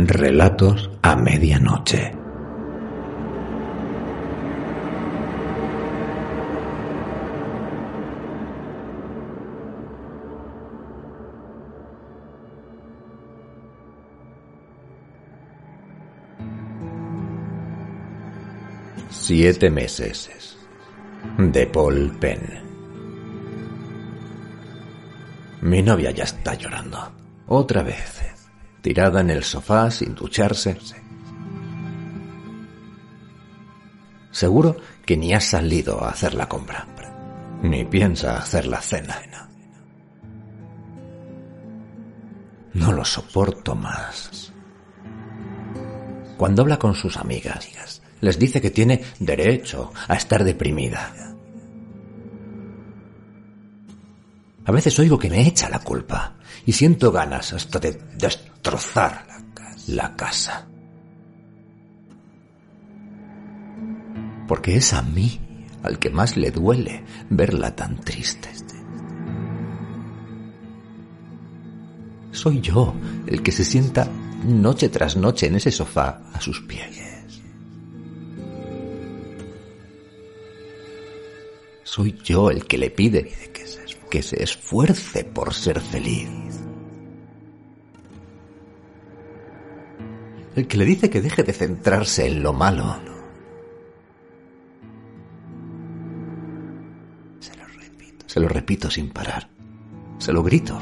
[0.00, 2.12] Relatos a medianoche.
[19.10, 20.56] Siete meses.
[21.38, 22.40] De Paul Penn.
[25.62, 26.98] Mi novia ya está llorando.
[27.48, 28.17] Otra vez.
[28.82, 30.78] Tirada en el sofá sin ducharse.
[34.30, 36.86] Seguro que ni ha salido a hacer la compra.
[37.62, 39.20] Ni piensa hacer la cena.
[42.74, 44.52] No lo soporto más.
[46.36, 51.37] Cuando habla con sus amigas, les dice que tiene derecho a estar deprimida.
[54.68, 56.34] A veces oigo que me echa la culpa
[56.66, 59.24] y siento ganas hasta de destrozar
[59.86, 60.68] la casa.
[64.46, 65.40] Porque es a mí
[65.82, 68.50] al que más le duele verla tan triste.
[72.30, 72.94] Soy yo
[73.26, 74.06] el que se sienta
[74.44, 77.42] noche tras noche en ese sofá a sus pies.
[81.84, 83.48] Soy yo el que le pide
[84.08, 86.28] que se esfuerce por ser feliz.
[90.56, 93.00] El que le dice que deje de centrarse en lo malo.
[97.38, 98.24] Se lo repito.
[98.28, 99.48] Se lo repito sin parar.
[100.18, 100.76] Se lo grito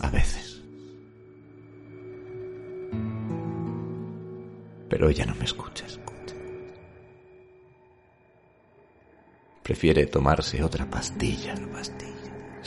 [0.00, 0.62] a veces.
[4.88, 5.84] Pero ella no me escucha.
[9.68, 11.54] Prefiere tomarse otra pastilla,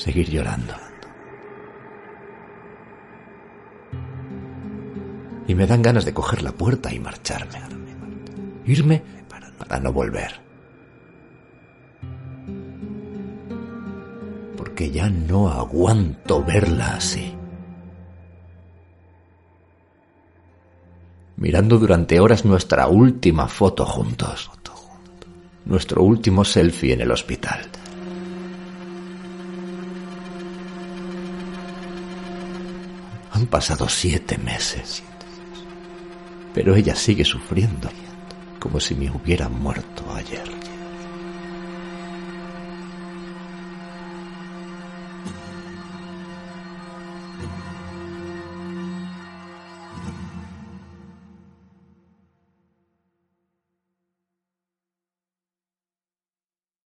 [0.02, 0.74] seguir llorando.
[5.48, 7.60] Y me dan ganas de coger la puerta y marcharme.
[8.66, 9.04] Irme
[9.58, 10.32] para no volver.
[14.58, 17.36] Porque ya no aguanto verla así.
[21.36, 24.50] Mirando durante horas nuestra última foto juntos
[25.64, 27.62] nuestro último selfie en el hospital.
[33.52, 35.04] Pasado siete meses,
[36.56, 37.90] pero ella sigue sufriendo
[38.60, 40.61] como si me hubiera muerto ayer.